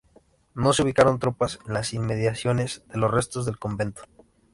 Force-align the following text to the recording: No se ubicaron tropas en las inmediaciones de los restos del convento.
No 0.55 0.73
se 0.73 0.81
ubicaron 0.81 1.19
tropas 1.19 1.59
en 1.67 1.75
las 1.75 1.93
inmediaciones 1.93 2.81
de 2.87 2.97
los 2.97 3.11
restos 3.11 3.45
del 3.45 3.59
convento. 3.59 4.01